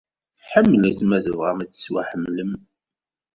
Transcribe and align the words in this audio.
Ḥemmlet 0.51 0.99
ma 1.07 1.17
tebɣam 1.25 1.59
ad 1.63 1.69
tettwaḥemmlem! 1.71 2.51